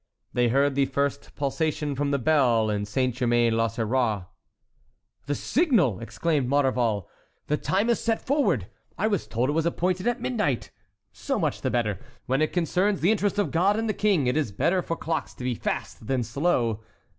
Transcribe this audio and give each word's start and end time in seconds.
They 0.33 0.47
heard 0.47 0.73
the 0.73 0.87
first 0.87 1.35
pulsation 1.35 1.93
from 1.93 2.09
the 2.09 2.17
bell 2.17 2.71
in 2.71 2.85
Saint 2.85 3.13
Germain 3.13 3.55
l'Auxerrois. 3.55 4.23
"The 5.27 5.35
signal!" 5.35 5.99
exclaimed 5.99 6.49
Maurevel. 6.49 7.07
"The 7.45 7.57
time 7.57 7.87
is 7.87 7.99
set 7.99 8.19
forward! 8.19 8.65
I 8.97 9.05
was 9.05 9.27
told 9.27 9.49
it 9.49 9.51
was 9.51 9.67
appointed 9.67 10.07
at 10.07 10.19
midnight—so 10.19 11.37
much 11.37 11.61
the 11.61 11.69
better. 11.69 11.99
When 12.25 12.41
it 12.41 12.51
concerns 12.51 13.01
the 13.01 13.11
interest 13.11 13.37
of 13.37 13.51
God 13.51 13.77
and 13.77 13.87
the 13.87 13.93
King, 13.93 14.25
it 14.25 14.35
is 14.35 14.51
better 14.51 14.81
for 14.81 14.95
clocks 14.97 15.35
to 15.35 15.43
be 15.43 15.53
fast 15.53 16.07
than 16.07 16.23
slow!" 16.23 16.79